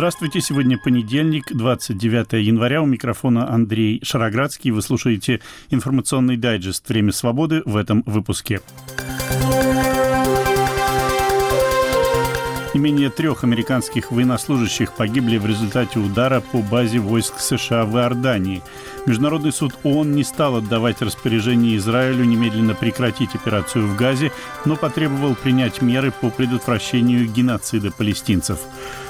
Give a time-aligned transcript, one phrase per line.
[0.00, 2.80] Здравствуйте, сегодня понедельник, 29 января.
[2.80, 4.70] У микрофона Андрей Шароградский.
[4.70, 8.62] Вы слушаете информационный дайджест «Время свободы» в этом выпуске.
[8.96, 9.09] Не
[12.80, 18.62] менее трех американских военнослужащих погибли в результате удара по базе войск США в Иордании.
[19.06, 24.32] Международный суд ООН не стал отдавать распоряжение Израилю немедленно прекратить операцию в Газе,
[24.64, 28.58] но потребовал принять меры по предотвращению геноцида палестинцев.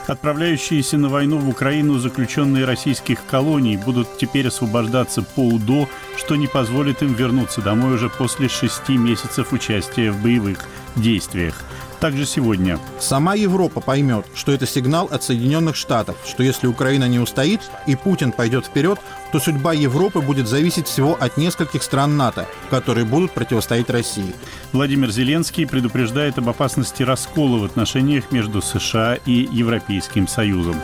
[0.07, 6.47] Отправляющиеся на войну в Украину заключенные российских колоний будут теперь освобождаться по УДО, что не
[6.47, 11.65] позволит им вернуться домой уже после шести месяцев участия в боевых действиях
[12.01, 12.79] также сегодня.
[12.99, 17.95] Сама Европа поймет, что это сигнал от Соединенных Штатов, что если Украина не устоит и
[17.95, 18.99] Путин пойдет вперед,
[19.33, 24.35] то судьба Европы будет зависеть всего от нескольких стран НАТО, которые будут противостоять России.
[24.73, 30.77] Владимир Зеленский предупреждает об опасности раскола в отношениях между США и Европейским Союзом.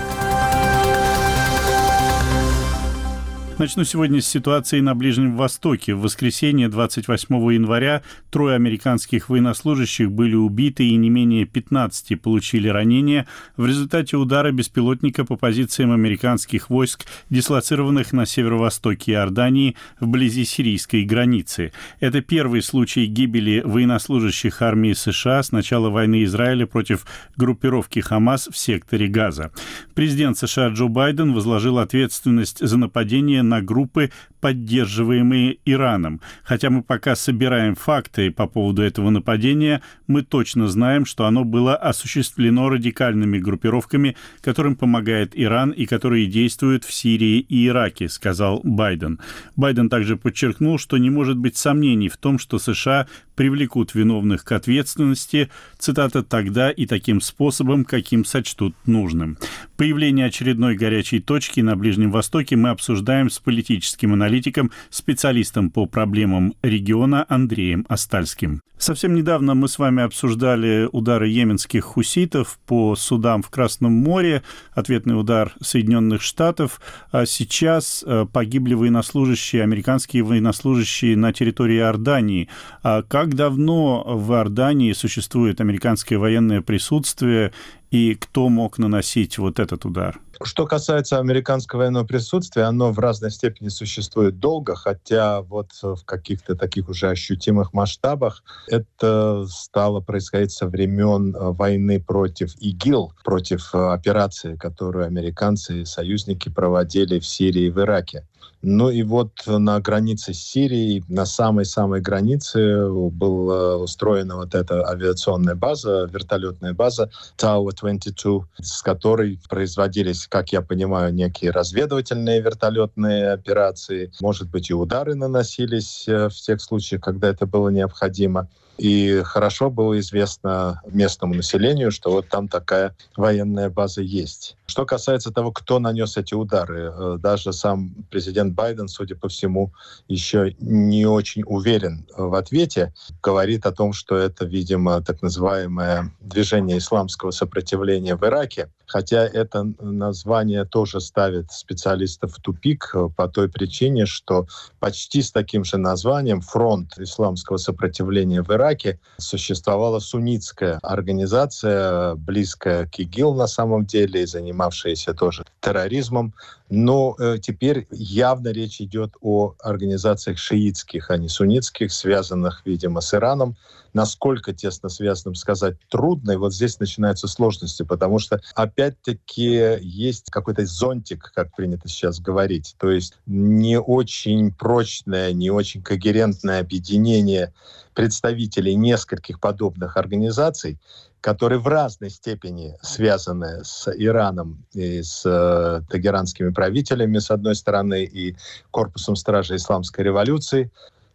[3.59, 5.95] Начну сегодня с ситуации на Ближнем Востоке.
[5.95, 13.27] В воскресенье 28 января трое американских военнослужащих были убиты и не менее 15 получили ранения
[13.57, 21.73] в результате удара беспилотника по позициям американских войск, дислоцированных на северо-востоке Иордании вблизи сирийской границы.
[21.99, 27.07] Это первый случай гибели военнослужащих армии США с начала войны Израиля против
[27.39, 29.51] группировки Хамас в секторе Газа.
[29.95, 36.21] Президент США Джо Байден возложил ответственность за нападение на группы, поддерживаемые Ираном.
[36.45, 41.75] Хотя мы пока собираем факты по поводу этого нападения, мы точно знаем, что оно было
[41.75, 49.19] осуществлено радикальными группировками, которым помогает Иран и которые действуют в Сирии и Ираке, сказал Байден.
[49.57, 54.53] Байден также подчеркнул, что не может быть сомнений в том, что США привлекут виновных к
[54.53, 59.39] ответственности, цитата, тогда и таким способом, каким сочтут нужным.
[59.77, 67.25] Появление очередной горячей точки на Ближнем Востоке мы обсуждаем политическим аналитиком, специалистом по проблемам региона
[67.29, 68.61] Андреем Остальским.
[68.79, 74.43] Совсем недавно мы с вами обсуждали удары йеменских хуситов по судам в Красном море,
[74.73, 76.81] ответный удар Соединенных Штатов.
[77.11, 82.49] А сейчас э, погибли военнослужащие, американские военнослужащие на территории Иордании.
[82.83, 87.53] А как давно в Иордании существует американское военное присутствие
[87.91, 90.21] и кто мог наносить вот этот удар?
[90.43, 96.55] Что касается американского военного присутствия, оно в разной степени существует долго, хотя вот в каких-то
[96.55, 103.79] таких уже ощутимых масштабах это стало происходить со времен э, войны против ИГИЛ, против э,
[103.79, 108.27] операции, которую американцы и союзники проводили в Сирии и в Ираке.
[108.63, 115.55] Ну и вот на границе с Сирией, на самой-самой границе была устроена вот эта авиационная
[115.55, 124.11] база, вертолетная база Tower 22, с которой производились, как я понимаю, некие разведывательные вертолетные операции.
[124.21, 128.49] Может быть, и удары наносились э, в тех случаях, когда это было необходимо.
[128.79, 134.57] И хорошо было известно местному населению, что вот там такая военная база есть.
[134.67, 139.73] Что касается того, кто нанес эти удары, э, даже сам президент Байден, судя по всему,
[140.09, 142.93] еще не очень уверен в ответе.
[143.23, 148.69] Говорит о том, что это, видимо, так называемое движение исламского сопротивления в Ираке.
[148.87, 154.47] Хотя это название тоже ставит специалистов в тупик э, по той причине, что
[154.81, 162.87] почти с таким же названием фронт исламского сопротивления в Ираке Ираке существовала суннитская организация, близкая
[162.87, 166.35] к ИГИЛ на самом деле, занимавшаяся тоже терроризмом.
[166.69, 173.15] Но э, теперь явно речь идет о организациях шиитских, а не суннитских, связанных, видимо, с
[173.15, 173.57] Ираном.
[173.93, 180.67] Насколько тесно связанным сказать трудно, и вот здесь начинаются сложности, потому что, опять-таки, есть какой-то
[180.67, 187.55] зонтик, как принято сейчас говорить, то есть не очень прочное, не очень когерентное объединение
[187.97, 190.79] представителей нескольких подобных организаций,
[191.23, 198.05] которые в разной степени связаны с Ираном и с э, тагеранскими правителями, с одной стороны,
[198.05, 198.37] и
[198.71, 200.71] корпусом стражи исламской революции,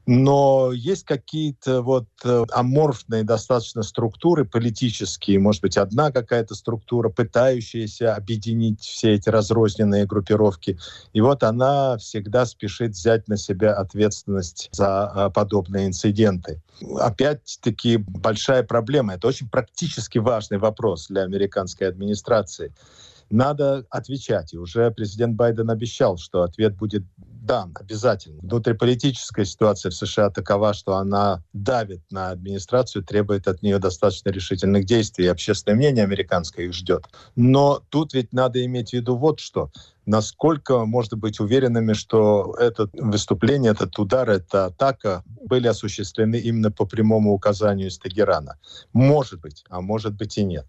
[0.05, 8.15] но есть какие-то вот э, аморфные достаточно структуры политические, может быть, одна какая-то структура, пытающаяся
[8.15, 10.79] объединить все эти разрозненные группировки.
[11.13, 16.61] И вот она всегда спешит взять на себя ответственность за э, подобные инциденты.
[16.99, 19.13] Опять-таки большая проблема.
[19.13, 22.73] Это очень практически важный вопрос для американской администрации
[23.31, 24.53] надо отвечать.
[24.53, 27.03] И уже президент Байден обещал, что ответ будет
[27.41, 28.39] дан, обязательно.
[28.41, 34.85] Внутриполитическая ситуация в США такова, что она давит на администрацию, требует от нее достаточно решительных
[34.85, 37.07] действий, и общественное мнение американское их ждет.
[37.35, 39.71] Но тут ведь надо иметь в виду вот что
[40.05, 46.85] насколько можно быть уверенными, что это выступление, этот удар, эта атака были осуществлены именно по
[46.85, 48.57] прямому указанию из Тегерана.
[48.93, 50.65] Может быть, а может быть и нет.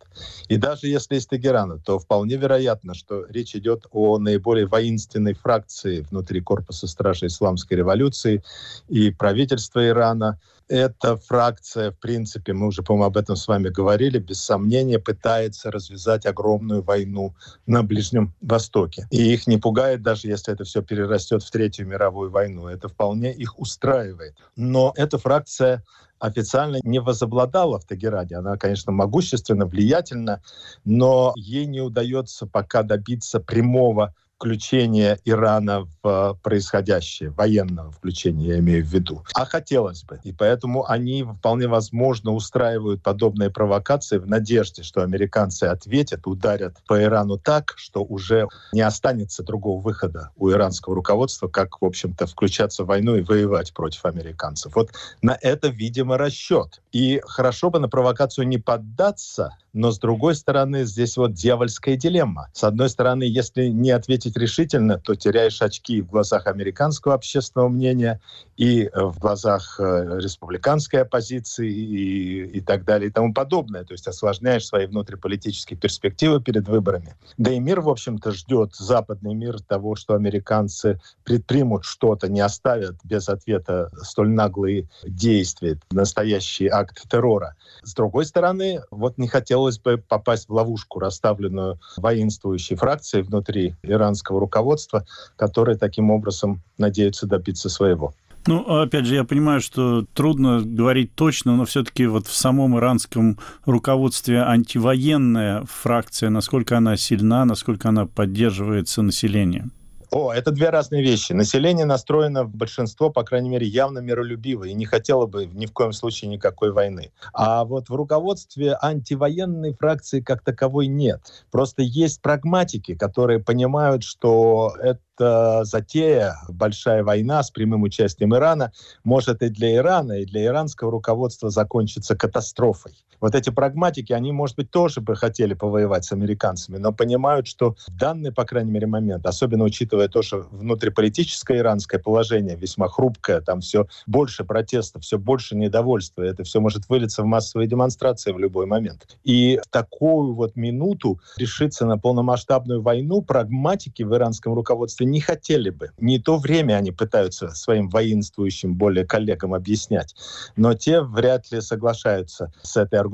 [0.48, 6.00] И даже если из Тегерана, то вполне вероятно, что речь идет о наиболее воинственной фракции
[6.00, 8.42] внутри корпуса стражи исламской революции
[8.88, 10.40] и правительства Ирана–
[10.72, 15.70] эта фракция, в принципе, мы уже, по-моему, об этом с вами говорили, без сомнения пытается
[15.70, 17.34] развязать огромную войну
[17.66, 19.06] на Ближнем Востоке.
[19.10, 22.68] И их не пугает, даже если это все перерастет в Третью мировую войну.
[22.68, 24.34] Это вполне их устраивает.
[24.56, 25.84] Но эта фракция
[26.18, 28.36] официально не возобладала в Тагеране.
[28.36, 30.42] Она, конечно, могущественна, влиятельна,
[30.86, 38.58] но ей не удается пока добиться прямого включения Ирана в э, происходящее, военного включения, я
[38.58, 39.22] имею в виду.
[39.34, 40.18] А хотелось бы.
[40.24, 47.00] И поэтому они вполне возможно устраивают подобные провокации в надежде, что американцы ответят, ударят по
[47.00, 52.82] Ирану так, что уже не останется другого выхода у иранского руководства, как, в общем-то, включаться
[52.82, 54.74] в войну и воевать против американцев.
[54.74, 54.90] Вот
[55.22, 56.82] на это, видимо, расчет.
[56.90, 62.48] И хорошо бы на провокацию не поддаться, но с другой стороны, здесь вот дьявольская дилемма.
[62.52, 68.20] С одной стороны, если не ответить решительно, то теряешь очки в глазах американского общественного мнения
[68.56, 73.84] и э, в глазах э, республиканской оппозиции и, и так далее и тому подобное.
[73.84, 77.16] То есть осложняешь свои внутриполитические перспективы перед выборами.
[77.38, 82.96] Да и мир, в общем-то, ждет, западный мир, того, что американцы предпримут что-то, не оставят
[83.04, 87.56] без ответа столь наглые действия, настоящий акт террора.
[87.82, 93.74] С другой стороны, вот не хотел хотелось бы попасть в ловушку, расставленную воинствующей фракцией внутри
[93.82, 95.04] иранского руководства,
[95.36, 98.12] которые таким образом надеются добиться своего.
[98.48, 103.38] Ну, опять же, я понимаю, что трудно говорить точно, но все-таки вот в самом иранском
[103.66, 109.70] руководстве антивоенная фракция, насколько она сильна, насколько она поддерживается населением?
[110.12, 111.32] О, это две разные вещи.
[111.32, 115.72] Население настроено в большинство, по крайней мере, явно миролюбиво и не хотело бы ни в
[115.72, 117.12] коем случае никакой войны.
[117.32, 121.22] А вот в руководстве антивоенной фракции как таковой нет.
[121.50, 128.72] Просто есть прагматики, которые понимают, что это эта затея, большая война с прямым участием Ирана,
[129.04, 132.92] может и для Ирана, и для иранского руководства закончиться катастрофой.
[133.22, 137.76] Вот эти прагматики, они, может быть, тоже бы хотели повоевать с американцами, но понимают, что
[137.86, 143.40] в данный, по крайней мере, момент, особенно учитывая то, что внутриполитическое иранское положение весьма хрупкое,
[143.40, 148.40] там все больше протестов, все больше недовольства, это все может вылиться в массовые демонстрации в
[148.40, 149.16] любой момент.
[149.22, 155.70] И в такую вот минуту решиться на полномасштабную войну прагматики в иранском руководстве не хотели
[155.70, 155.90] бы.
[155.98, 160.16] Не то время они пытаются своим воинствующим более коллегам объяснять,
[160.56, 163.11] но те вряд ли соглашаются с этой аргументацией,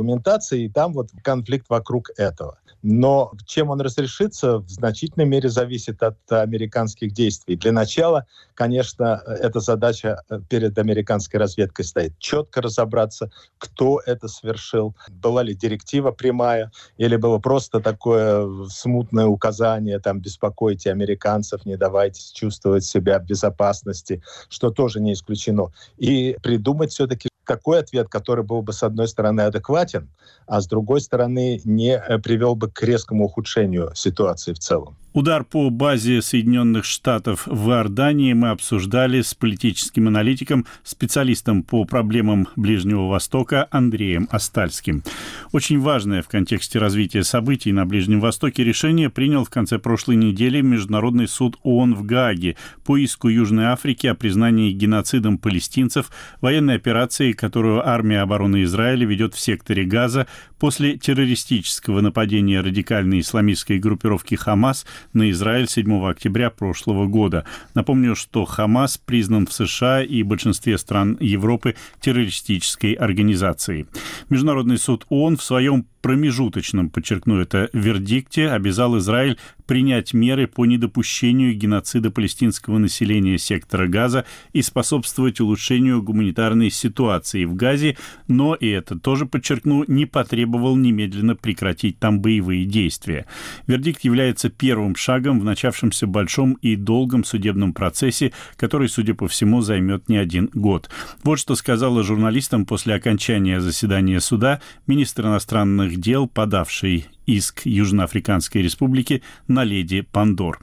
[0.56, 2.58] и там вот конфликт вокруг этого.
[2.82, 7.56] Но чем он разрешится, в значительной мере зависит от американских действий.
[7.56, 12.16] Для начала, конечно, эта задача э, перед американской разведкой стоит.
[12.18, 19.98] Четко разобраться, кто это совершил, была ли директива прямая, или было просто такое смутное указание,
[19.98, 25.72] там, беспокойте американцев, не давайте чувствовать себя в безопасности, что тоже не исключено.
[25.96, 30.08] И придумать все-таки такой ответ, который был бы, с одной стороны, адекватен,
[30.46, 34.96] а с другой стороны, не э, привел бы к резкому ухудшению ситуации в целом.
[35.14, 42.46] Удар по базе Соединенных Штатов в Иордании мы обсуждали с политическим аналитиком, специалистом по проблемам
[42.56, 45.02] Ближнего Востока Андреем Остальским.
[45.50, 50.60] Очень важное в контексте развития событий на Ближнем Востоке решение принял в конце прошлой недели
[50.60, 56.10] Международный суд ООН в Гааге по иску Южной Африки о признании геноцидом палестинцев
[56.42, 60.26] военной операции, которую армия обороны Израиля ведет в секторе Газа
[60.58, 67.44] после террористического нападения радикальной исламистской группировки «Хамас» на Израиль 7 октября прошлого года.
[67.74, 73.86] Напомню, что Хамас признан в США и большинстве стран Европы террористической организацией.
[74.28, 81.54] Международный суд ООН в своем промежуточном, подчеркну это, вердикте обязал Израиль принять меры по недопущению
[81.54, 87.96] геноцида палестинского населения сектора Газа и способствовать улучшению гуманитарной ситуации в Газе,
[88.28, 93.26] но, и это тоже подчеркну, не потребовал немедленно прекратить там боевые действия.
[93.66, 99.60] Вердикт является первым шагом в начавшемся большом и долгом судебном процессе, который, судя по всему,
[99.60, 100.88] займет не один год.
[101.24, 109.22] Вот что сказала журналистам после окончания заседания суда министр иностранных дел, подавший иск Южноафриканской республики
[109.46, 110.60] на леди Пандор.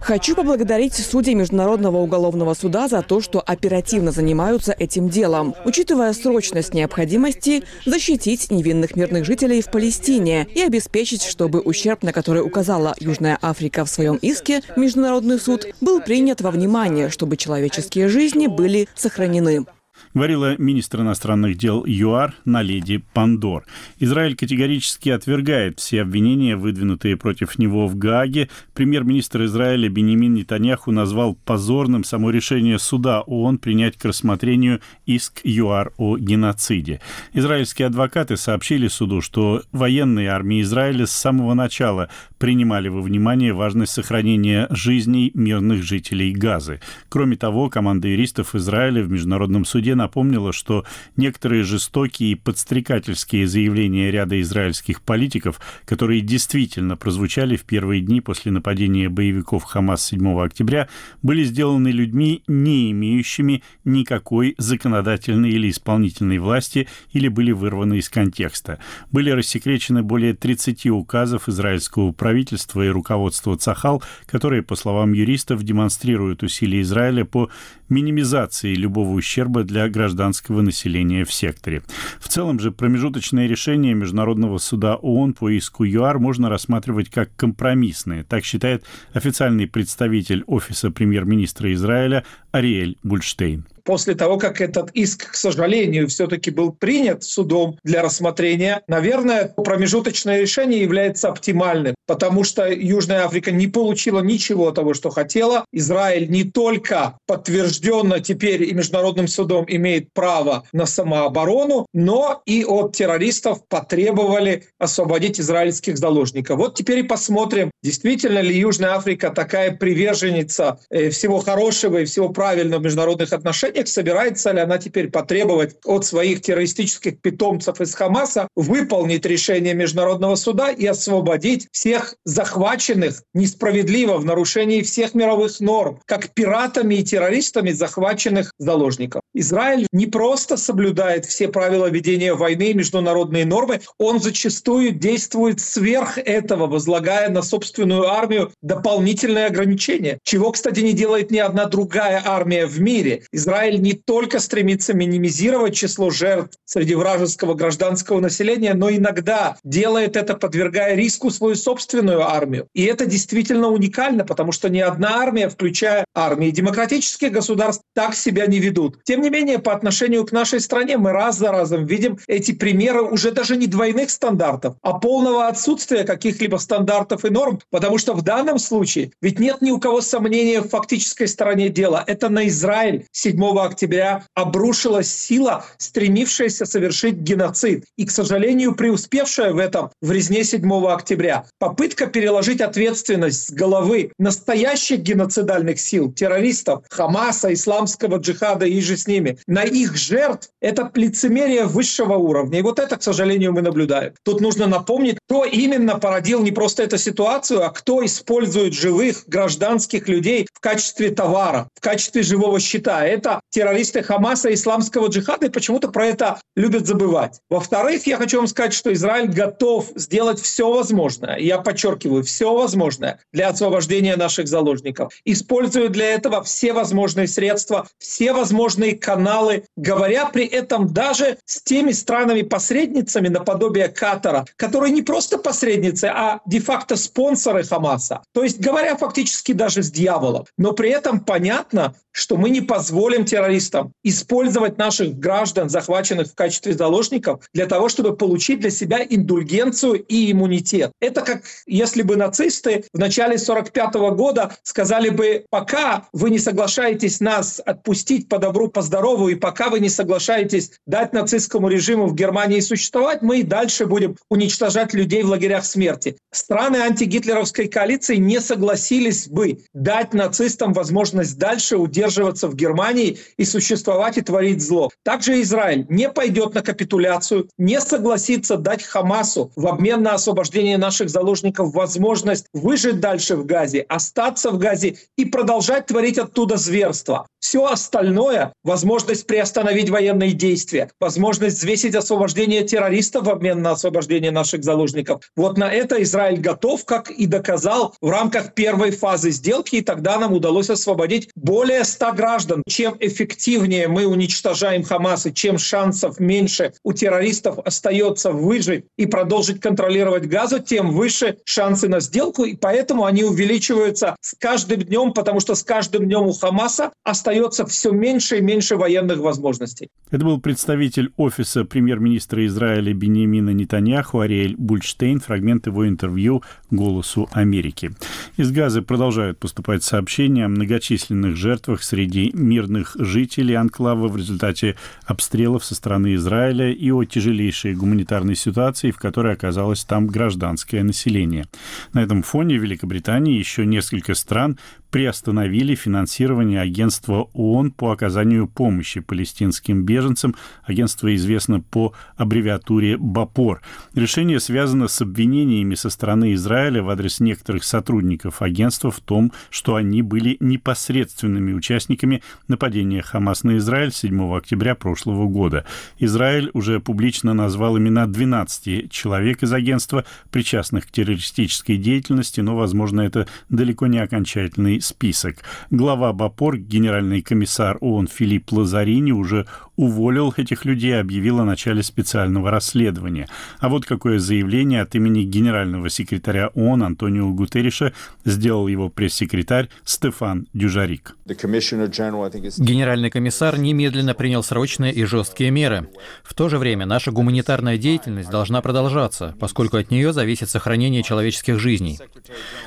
[0.00, 6.72] Хочу поблагодарить судей Международного уголовного суда за то, что оперативно занимаются этим делом, учитывая срочность
[6.72, 13.36] необходимости защитить невинных мирных жителей в Палестине и обеспечить, чтобы ущерб, на который указала Южная
[13.42, 19.66] Африка в своем иске, Международный суд, был принят во внимание, чтобы человеческие жизни были сохранены
[20.14, 23.64] говорила министр иностранных дел ЮАР Наледи Пандор.
[23.98, 28.48] Израиль категорически отвергает все обвинения, выдвинутые против него в Гааге.
[28.74, 35.92] Премьер-министр Израиля Бенемин Нетаньяху назвал позорным само решение суда ООН принять к рассмотрению иск ЮАР
[35.96, 37.00] о геноциде.
[37.32, 43.92] Израильские адвокаты сообщили суду, что военные армии Израиля с самого начала принимали во внимание важность
[43.92, 46.80] сохранения жизней мирных жителей Газы.
[47.08, 50.84] Кроме того, команда юристов Израиля в Международном суде напомнила, что
[51.16, 58.52] некоторые жестокие и подстрекательские заявления ряда израильских политиков, которые действительно прозвучали в первые дни после
[58.52, 60.88] нападения боевиков Хамас 7 октября,
[61.22, 68.78] были сделаны людьми, не имеющими никакой законодательной или исполнительной власти или были вырваны из контекста.
[69.10, 76.42] Были рассекречены более 30 указов израильского правительства и руководства Цахал, которые, по словам юристов, демонстрируют
[76.42, 77.50] усилия Израиля по
[77.88, 81.82] минимизации любого ущерба для гражданского населения в секторе.
[82.20, 88.24] В целом же промежуточное решение Международного суда ООН по иску ЮАР можно рассматривать как компромиссное.
[88.24, 95.34] Так считает официальный представитель Офиса премьер-министра Израиля Ариэль Бульштейн после того, как этот иск, к
[95.34, 103.24] сожалению, все-таки был принят судом для рассмотрения, наверное, промежуточное решение является оптимальным, потому что Южная
[103.24, 105.64] Африка не получила ничего того, что хотела.
[105.72, 112.96] Израиль не только подтвержденно теперь и Международным судом имеет право на самооборону, но и от
[112.96, 116.58] террористов потребовали освободить израильских заложников.
[116.58, 122.28] Вот теперь и посмотрим, действительно ли Южная Африка такая приверженница э, всего хорошего и всего
[122.28, 127.94] правильного в международных отношениях, Денег собирается ли она теперь потребовать от своих террористических питомцев из
[127.94, 136.00] Хамаса выполнить решение Международного суда и освободить всех захваченных несправедливо в нарушении всех мировых норм,
[136.04, 139.22] как пиратами и террористами захваченных заложников.
[139.34, 146.18] Израиль не просто соблюдает все правила ведения войны и международные нормы, он зачастую действует сверх
[146.18, 152.66] этого, возлагая на собственную армию дополнительные ограничения, чего, кстати, не делает ни одна другая армия
[152.66, 153.22] в мире.
[153.32, 160.16] Израиль Израиль не только стремится минимизировать число жертв среди вражеского гражданского населения, но иногда делает
[160.16, 162.66] это, подвергая риску свою собственную армию.
[162.74, 168.46] И это действительно уникально, потому что ни одна армия, включая армии демократических государств, так себя
[168.46, 168.98] не ведут.
[169.04, 173.02] Тем не менее, по отношению к нашей стране мы раз за разом видим эти примеры
[173.02, 178.22] уже даже не двойных стандартов, а полного отсутствия каких-либо стандартов и норм, потому что в
[178.22, 182.02] данном случае ведь нет ни у кого сомнения в фактической стороне дела.
[182.06, 187.84] Это на Израиль 7 октября обрушилась сила, стремившаяся совершить геноцид.
[187.96, 191.44] И, к сожалению, преуспевшая в этом в резне 7 октября.
[191.58, 199.06] Попытка переложить ответственность с головы настоящих геноцидальных сил, террористов, Хамаса, исламского джихада и же с
[199.06, 202.58] ними, на их жертв, это лицемерие высшего уровня.
[202.58, 204.14] И вот это, к сожалению, мы наблюдаем.
[204.24, 210.08] Тут нужно напомнить, кто именно породил не просто эту ситуацию, а кто использует живых гражданских
[210.08, 213.04] людей в качестве товара, в качестве живого щита.
[213.04, 217.40] Это террористы Хамаса, исламского джихада, и почему-то про это любят забывать.
[217.50, 223.20] Во-вторых, я хочу вам сказать, что Израиль готов сделать все возможное, я подчеркиваю, все возможное
[223.32, 225.12] для освобождения наших заложников.
[225.24, 231.92] Используя для этого все возможные средства, все возможные каналы, говоря при этом даже с теми
[231.92, 238.22] странами-посредницами наподобие Катара, которые не просто посредницы, а де-факто спонсоры Хамаса.
[238.32, 240.46] То есть говоря фактически даже с дьяволом.
[240.56, 246.74] Но при этом понятно, что мы не позволим террористам использовать наших граждан, захваченных в качестве
[246.74, 250.92] заложников, для того, чтобы получить для себя индульгенцию и иммунитет.
[251.00, 257.20] Это как если бы нацисты в начале 45 года сказали бы, пока вы не соглашаетесь
[257.20, 262.14] нас отпустить по добру, по здорову, и пока вы не соглашаетесь дать нацистскому режиму в
[262.14, 266.18] Германии существовать, мы и дальше будем уничтожать людей в лагерях смерти.
[266.32, 274.18] Страны антигитлеровской коалиции не согласились бы дать нацистам возможность дальше удерживаться в Германии и существовать
[274.18, 274.90] и творить зло.
[275.02, 281.10] Также Израиль не пойдет на капитуляцию, не согласится дать Хамасу в обмен на освобождение наших
[281.10, 287.26] заложников возможность выжить дальше в Газе, остаться в Газе и продолжать творить оттуда зверство.
[287.40, 294.62] Все остальное, возможность приостановить военные действия, возможность взвесить освобождение террористов в обмен на освобождение наших
[294.62, 299.82] заложников, вот на это Израиль готов, как и доказал в рамках первой фазы сделки, и
[299.82, 302.62] тогда нам удалось освободить более 100 граждан.
[302.68, 309.60] Чем эффективнее мы уничтожаем Хамас, и чем шансов меньше у террористов остается выжить и продолжить
[309.60, 315.40] контролировать газу, тем выше шансы на сделку, и поэтому они увеличиваются с каждым днем, потому
[315.40, 319.88] что с каждым днем у Хамаса остается все меньше и меньше военных возможностей.
[320.10, 327.92] Это был представитель офиса премьер-министра Израиля Бенемина Нетаньяху Ариэль Бульштейн, фрагмент его интервью «Голосу Америки».
[328.36, 335.64] Из Газы продолжают поступать сообщения о многочисленных жертвах среди мирных жителей анклава в результате обстрелов
[335.64, 341.46] со стороны Израиля и о тяжелейшей гуманитарной ситуации, в которой оказалось там гражданское население.
[341.92, 344.58] На этом фоне Великобритании еще несколько стран
[344.92, 350.36] приостановили финансирование агентства ООН по оказанию помощи палестинским беженцам.
[350.64, 353.62] Агентство известно по аббревиатуре БАПОР.
[353.94, 359.76] Решение связано с обвинениями со стороны Израиля в адрес некоторых сотрудников агентства в том, что
[359.76, 365.64] они были непосредственными участниками нападения Хамас на Израиль 7 октября прошлого года.
[366.00, 373.00] Израиль уже публично назвал имена 12 человек из агентства, причастных к террористической деятельности, но, возможно,
[373.00, 375.36] это далеко не окончательный список.
[375.70, 379.46] Глава БАПОР, генеральный комиссар ООН Филипп Лазарини уже
[379.76, 383.28] уволил этих людей и объявил о начале специального расследования.
[383.58, 387.92] А вот какое заявление от имени генерального секретаря ООН Антонио Гутерриша
[388.24, 391.16] сделал его пресс-секретарь Стефан Дюжарик.
[391.26, 395.88] Генеральный комиссар немедленно принял срочные и жесткие меры.
[396.22, 401.58] В то же время наша гуманитарная деятельность должна продолжаться, поскольку от нее зависит сохранение человеческих
[401.58, 401.98] жизней.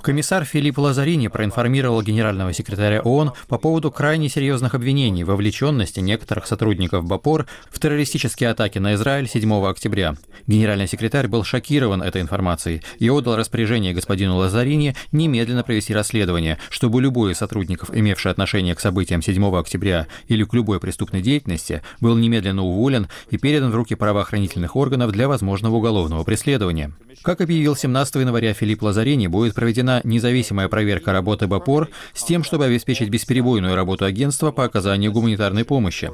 [0.02, 7.04] Комиссар Филипп Лазарини проинформировал генерального секретаря ООН по поводу крайне серьезных обвинений вовлеченности некоторых сотрудников
[7.06, 10.16] БАПОР в террористические атаки на Израиль 7 октября.
[10.48, 17.02] Генеральный секретарь был шокирован этой информацией и отдал распоряжение господину Лазарини немедленно провести расследование, чтобы
[17.02, 22.16] любой из сотрудников, имевший отношение к событиям 7 октября или к любой преступной деятельности, был
[22.16, 26.94] немедленно уволен и передан в руки правоохранительных органов для возможного уголовного преследования.
[27.24, 32.66] Как объявил 17 января Филипп Лазарини, будет проведена независимая проверка работы БАПОР с тем, чтобы
[32.66, 36.12] обеспечить бесперебойную работу агентства по оказанию гуманитарной помощи.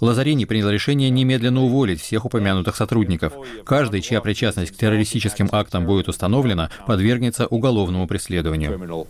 [0.00, 3.32] Лазарини принял решение немедленно уволить всех упомянутых сотрудников.
[3.64, 9.06] Каждый, чья причастность к террористическим актам будет установлена, подвергнется уголовному преследованию.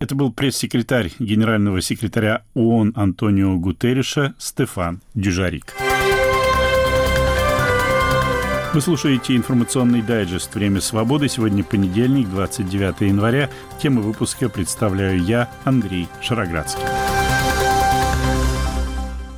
[0.00, 5.74] Это был пресс-секретарь генерального секретаря ООН Антонио Гутерриша Стефан Дюжарик.
[8.74, 11.28] Вы слушаете информационный дайджест «Время свободы».
[11.28, 13.48] Сегодня понедельник, 29 января.
[13.80, 16.82] Тему выпуска представляю я, Андрей Шароградский.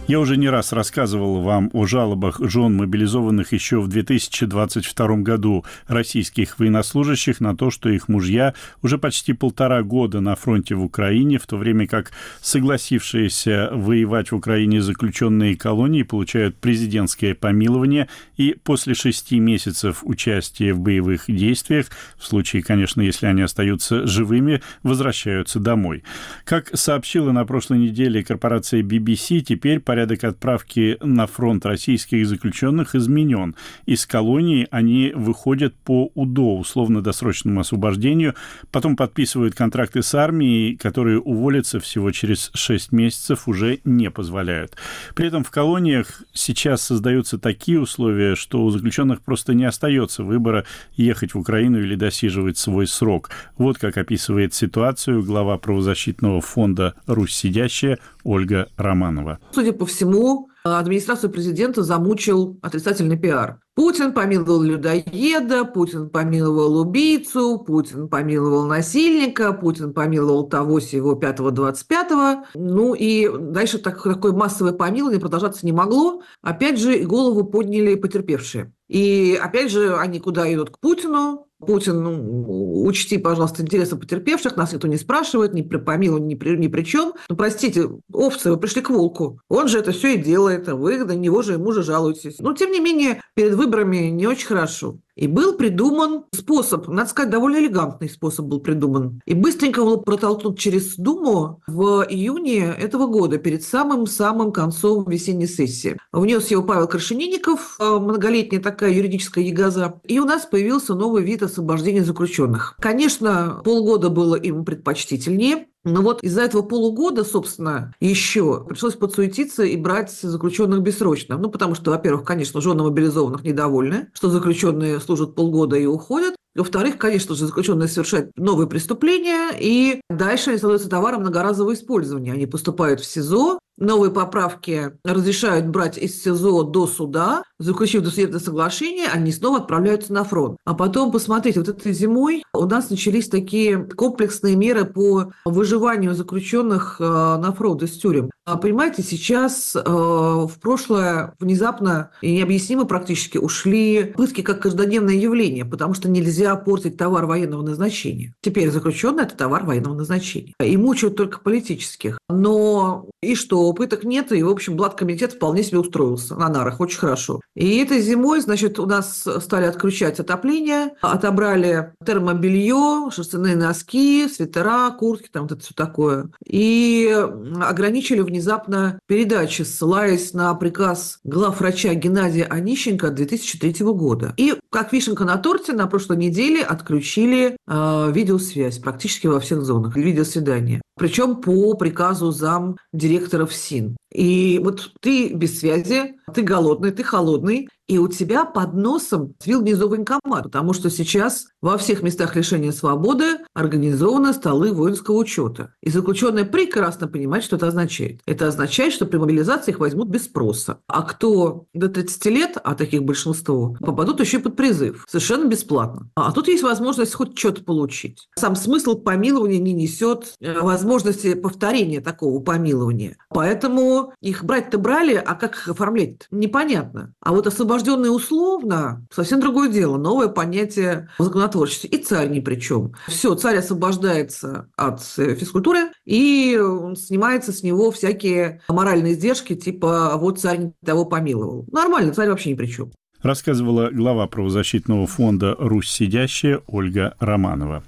[0.08, 6.60] Я уже не раз рассказывал вам о жалобах жен мобилизованных еще в 2022 году российских
[6.60, 11.46] военнослужащих на то, что их мужья уже почти полтора года на фронте в Украине, в
[11.48, 19.40] то время как согласившиеся воевать в Украине заключенные колонии получают президентское помилование и после шести
[19.40, 26.04] месяцев участия в боевых действиях, в случае, конечно, если они остаются живыми, возвращаются домой.
[26.44, 32.94] Как сообщила на прошлой неделе корпорация BBC, теперь по порядок отправки на фронт российских заключенных
[32.94, 33.56] изменен.
[33.86, 38.34] Из колонии они выходят по УДО, условно-досрочному освобождению,
[38.70, 44.76] потом подписывают контракты с армией, которые уволиться всего через 6 месяцев уже не позволяют.
[45.14, 50.66] При этом в колониях сейчас создаются такие условия, что у заключенных просто не остается выбора
[50.92, 53.30] ехать в Украину или досиживать свой срок.
[53.56, 59.38] Вот как описывает ситуацию глава правозащитного фонда «Русь сидящая» Ольга Романова.
[59.52, 63.60] Судя по всему, администрацию президента замучил отрицательный пиар.
[63.74, 72.44] Путин помиловал людоеда, Путин помиловал убийцу, Путин помиловал насильника, Путин помиловал того сего 5-25.
[72.54, 76.22] Ну и дальше так, такое массовое помилование продолжаться не могло.
[76.42, 78.72] Опять же, голову подняли потерпевшие.
[78.88, 80.70] И опять же, они куда идут?
[80.70, 86.34] К Путину, Путин, ну, учти, пожалуйста, интересы потерпевших, нас никто не спрашивает, ни при помиловании,
[86.34, 87.14] ни при, ни при чем.
[87.28, 89.40] Ну, простите, овцы, вы пришли к волку.
[89.48, 92.38] Он же это все и делает, а вы на него же ему же жалуетесь.
[92.38, 94.98] Но, тем не менее, перед выборами не очень хорошо.
[95.16, 99.22] И был придуман способ, надо сказать, довольно элегантный способ был придуман.
[99.24, 105.96] И быстренько был протолкнут через Думу в июне этого года, перед самым-самым концом весенней сессии.
[106.12, 110.00] Внес его Павел Крашенинников, э, многолетняя такая юридическая ягоза.
[110.04, 112.76] И у нас появился новый вид освобождения заключенных.
[112.80, 119.76] Конечно, полгода было им предпочтительнее, но вот из-за этого полугода, собственно, еще пришлось подсуетиться и
[119.76, 121.38] брать заключенных бессрочно.
[121.38, 126.34] Ну, потому что, во-первых, конечно, жены мобилизованных недовольны, что заключенные служат полгода и уходят.
[126.56, 132.32] Во-вторых, конечно же, заключенные совершают новые преступления, и дальше они становятся товаром многоразового использования.
[132.32, 137.42] Они поступают в СИЗО, Новые поправки разрешают брать из СИЗО до суда.
[137.58, 140.56] Заключив досудебное соглашение, они снова отправляются на фронт.
[140.64, 146.96] А потом, посмотрите, вот этой зимой у нас начались такие комплексные меры по выживанию заключенных
[147.00, 148.30] э, на фронт из тюрем.
[148.46, 155.64] А, понимаете, сейчас э, в прошлое внезапно и необъяснимо практически ушли пытки как каждодневное явление,
[155.64, 158.34] потому что нельзя портить товар военного назначения.
[158.40, 160.54] Теперь заключенный– это товар военного назначения.
[160.62, 162.18] И мучают только политических.
[162.28, 163.72] Но и что?
[163.72, 167.40] пыток нет, и, в общем, Блад-комитет вполне себе устроился на нарах, очень хорошо.
[167.56, 175.28] И этой зимой, значит, у нас стали отключать отопление, отобрали термобелье, шерстяные носки, свитера, куртки,
[175.32, 176.30] там вот это все такое.
[176.46, 177.12] И
[177.60, 184.34] ограничили внезапно передачи, ссылаясь на приказ главврача Геннадия Онищенко 2003 года.
[184.36, 189.96] И, как вишенка на торте, на прошлой неделе отключили э, видеосвязь практически во всех зонах,
[189.96, 190.82] видеосвидание.
[190.96, 193.96] Причем по приказу зам директора ФСИН.
[194.12, 199.60] И вот ты без связи, ты голодный, ты холодный, и у тебя под носом свил
[199.60, 205.72] внизу военкомат, потому что сейчас во всех местах лишения свободы организованы столы воинского учета.
[205.82, 208.20] И заключенные прекрасно понимают, что это означает.
[208.26, 210.78] Это означает, что при мобилизации их возьмут без спроса.
[210.88, 215.04] А кто до 30 лет, а таких большинство, попадут еще под призыв.
[215.08, 216.10] Совершенно бесплатно.
[216.16, 218.28] А тут есть возможность хоть что-то получить.
[218.36, 223.16] Сам смысл помилования не несет э, возможности повторения такого помилования.
[223.28, 227.12] Поэтому их брать-то брали, а как их оформлять непонятно.
[227.20, 229.96] А вот освобожденные условно– совсем другое дело.
[229.96, 231.90] Новое понятие в законотворчестве.
[231.90, 232.94] И царь ни при чем.
[233.08, 236.58] Все, царь освобождается от э, физкультуры и
[236.96, 241.66] снимается с него всякие моральные издержки, типа «вот царь того помиловал».
[241.72, 242.92] Нормально, царь вообще ни при чем
[243.26, 247.82] рассказывала глава правозащитного фонда «Русь сидящая» Ольга Романова.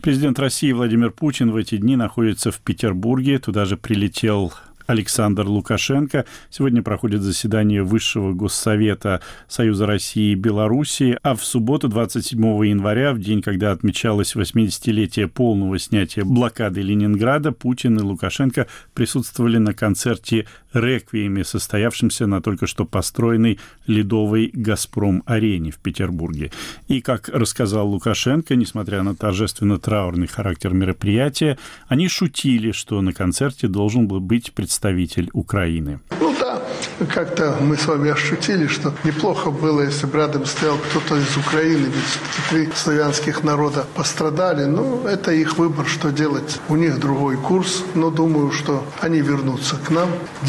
[0.00, 3.38] Президент России Владимир Путин в эти дни находится в Петербурге.
[3.38, 4.52] Туда же прилетел
[4.88, 6.24] Александр Лукашенко.
[6.48, 13.20] Сегодня проходит заседание Высшего Госсовета Союза России и Белоруссии, а в субботу, 27 января, в
[13.20, 21.44] день, когда отмечалось 80-летие полного снятия блокады Ленинграда, Путин и Лукашенко присутствовали на концерте «Реквиеме»,
[21.44, 26.50] состоявшемся на только что построенной ледовой «Газпром-арене» в Петербурге.
[26.88, 34.06] И, как рассказал Лукашенко, несмотря на торжественно-траурный характер мероприятия, они шутили, что на концерте должен
[34.06, 36.00] был быть представитель Украины.
[36.20, 36.62] Ну да,
[37.06, 41.86] как-то мы с вами ощутили, что неплохо было, если бы рядом стоял кто-то из Украины,
[41.86, 44.64] ведь три славянских народа пострадали.
[44.64, 46.60] Ну, это их выбор, что делать.
[46.68, 50.08] У них другой курс, но думаю, что они вернутся к нам,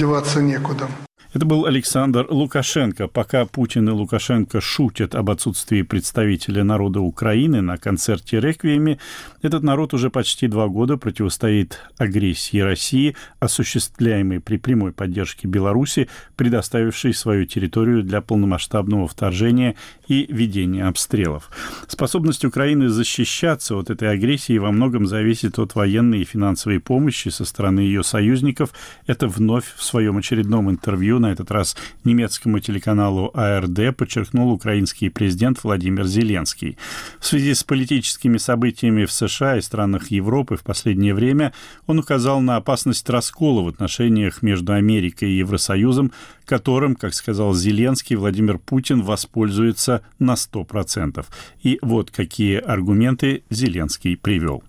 [0.09, 0.87] деваться некуда.
[1.31, 3.07] Это был Александр Лукашенко.
[3.07, 8.97] Пока Путин и Лукашенко шутят об отсутствии представителя народа Украины на концерте «Реквиеме»,
[9.43, 17.13] этот народ уже почти два года противостоит агрессии России, осуществляемой при прямой поддержке Беларуси, предоставившей
[17.13, 19.75] свою территорию для полномасштабного вторжения
[20.07, 21.51] и ведения обстрелов.
[21.87, 27.45] Способность Украины защищаться от этой агрессии во многом зависит от военной и финансовой помощи со
[27.45, 28.71] стороны ее союзников.
[29.05, 35.63] Это вновь в своем очередном интервью на этот раз немецкому телеканалу АРД, подчеркнул украинский президент
[35.63, 36.77] Владимир Зеленский.
[37.19, 41.53] В связи с политическими событиями в США и странах Европы в последнее время
[41.87, 46.11] он указал на опасность раскола в отношениях между Америкой и Евросоюзом,
[46.45, 51.25] которым, как сказал Зеленский, Владимир Путин воспользуется на 100%.
[51.61, 54.63] И вот какие аргументы Зеленский привел.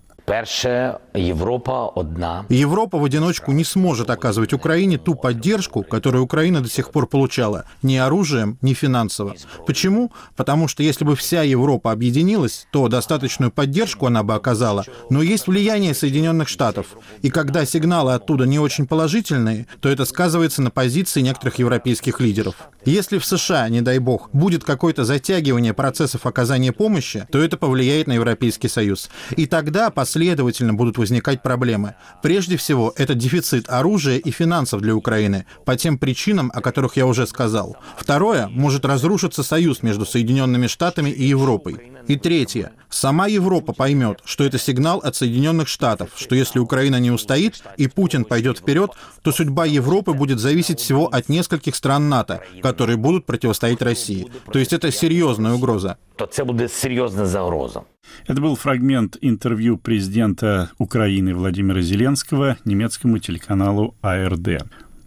[1.15, 2.47] Европа одна.
[2.49, 7.65] Европа в одиночку не сможет оказывать Украине ту поддержку, которую Украина до сих пор получала,
[7.83, 9.35] ни оружием, ни финансово.
[9.67, 10.13] Почему?
[10.37, 14.85] Потому что если бы вся Европа объединилась, то достаточную поддержку она бы оказала.
[15.11, 16.87] Но есть влияние Соединенных Штатов.
[17.23, 22.55] И когда сигналы оттуда не очень положительные, то это сказывается на позиции некоторых европейских лидеров.
[22.85, 28.07] Если в США, не дай бог, будет какое-то затягивание процессов оказания помощи, то это повлияет
[28.07, 29.11] на Европейский Союз.
[29.37, 31.95] И тогда последовательно будут возникать проблемы.
[32.23, 37.07] Прежде всего, это дефицит оружия и финансов для Украины, по тем причинам, о которых я
[37.07, 37.77] уже сказал.
[37.97, 41.91] Второе, может разрушиться союз между Соединенными Штатами и Европой.
[42.07, 47.11] И третье, сама Европа поймет, что это сигнал от Соединенных Штатов, что если Украина не
[47.11, 48.91] устоит и Путин пойдет вперед,
[49.23, 54.31] то судьба Европы будет зависеть всего от нескольких стран НАТО, которые будут противостоять России.
[54.53, 55.97] То есть это серьезная угроза.
[56.17, 57.85] То это будет серьезная загроза.
[58.27, 64.63] Это был фрагмент интервью президента Украины Владимира Зеленского немецкому телеканалу АРД.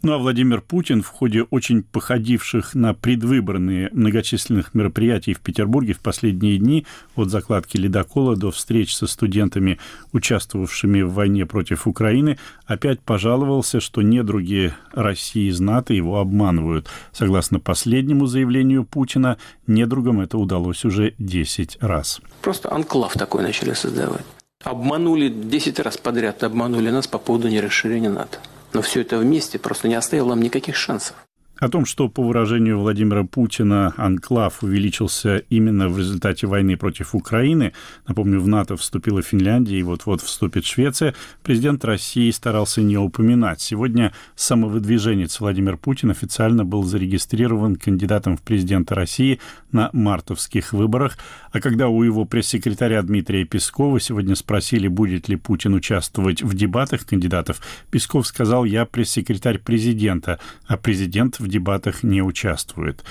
[0.06, 6.02] Ну а Владимир Путин в ходе очень походивших на предвыборные многочисленных мероприятий в Петербурге в
[6.02, 6.86] последние дни,
[7.16, 9.80] от закладки ледокола до встреч со студентами,
[10.12, 16.90] участвовавшими в войне против Украины, опять пожаловался, что недруги России из НАТО его обманывают.
[17.14, 19.38] Согласно последнему заявлению Путина,
[19.68, 22.20] недругам это удалось уже 10 раз.
[22.42, 24.26] Просто анклав такой начали создавать.
[24.66, 28.40] Обманули 10 раз подряд, обманули нас по поводу нерасширения НАТО.
[28.74, 31.16] Но все это вместе просто не оставило нам никаких шансов.
[31.64, 37.72] О том, что, по выражению Владимира Путина, анклав увеличился именно в результате войны против Украины,
[38.06, 43.62] напомню, в НАТО вступила Финляндия и вот-вот вступит Швеция, президент России старался не упоминать.
[43.62, 49.40] Сегодня самовыдвиженец Владимир Путин официально был зарегистрирован кандидатом в президенты России
[49.72, 51.18] на мартовских выборах,
[51.54, 57.06] а когда у его пресс-секретаря Дмитрия Пескова сегодня спросили, будет ли Путин участвовать в дебатах
[57.06, 63.04] кандидатов, Песков сказал, я пресс-секретарь президента, а президент в дебатах не участвует.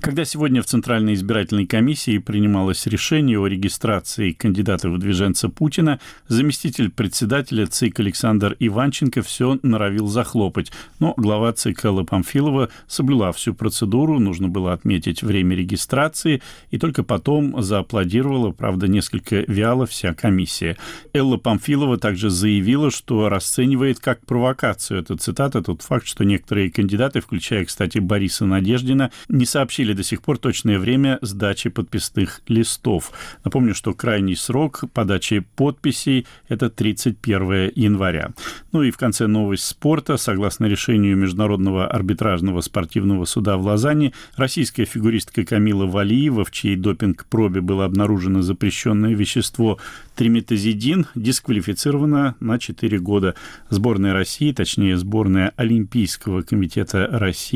[0.00, 6.90] Когда сегодня в Центральной избирательной комиссии принималось решение о регистрации кандидата в движенца Путина, заместитель
[6.90, 10.72] председателя ЦИК Александр Иванченко все норовил захлопать.
[10.98, 17.04] Но глава ЦИК Элла Памфилова соблюла всю процедуру, нужно было отметить время регистрации, и только
[17.04, 20.76] потом зааплодировала, правда, несколько вяло вся комиссия.
[21.12, 27.20] Элла Памфилова также заявила, что расценивает как провокацию, это цитата, тот факт, что некоторые кандидаты,
[27.20, 33.12] включая, кстати, кстати, Бориса Надеждина, не сообщили до сих пор точное время сдачи подписных листов.
[33.44, 38.30] Напомню, что крайний срок подачи подписей– это 31 января.
[38.72, 40.16] Ну и в конце новость спорта.
[40.16, 47.60] Согласно решению Международного арбитражного спортивного суда в Лозанне, российская фигуристка Камила Валиева, в чьей допинг-пробе
[47.60, 49.78] было обнаружено запрещенное вещество
[50.16, 53.34] триметазидин, дисквалифицирована на 4 года.
[53.68, 57.06] Сборная России, точнее сборная Олимпийского комитета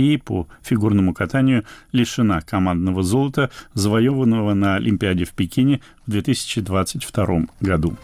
[0.09, 7.97] России по фигурному катанию лишена командного золота, завоеванного на Олимпиаде в Пекине в 2022 году.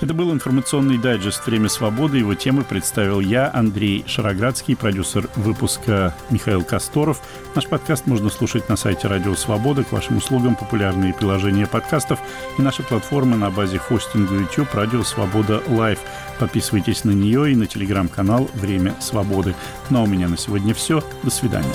[0.00, 2.18] Это был информационный дайджест «Время свободы».
[2.18, 7.20] Его темы представил я, Андрей Шароградский, продюсер выпуска Михаил Косторов.
[7.54, 9.84] Наш подкаст можно слушать на сайте «Радио Свобода».
[9.84, 12.18] К вашим услугам популярные приложения подкастов
[12.58, 15.98] и наши платформы на базе хостинга YouTube «Радио Свобода Лайв».
[16.38, 19.54] Подписывайтесь на нее и на телеграм-канал «Время свободы».
[19.88, 21.02] Ну а у меня на сегодня все.
[21.22, 21.74] До свидания.